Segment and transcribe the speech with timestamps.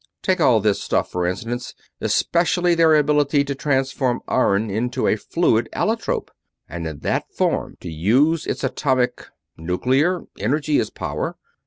[0.23, 5.69] Take all this stuff, for instance; especially their ability to transform iron into a fluid
[5.73, 6.31] allotrope,
[6.67, 9.27] and in that form to use its atomic
[9.59, 10.23] nuclear?
[10.39, 11.37] energy as power.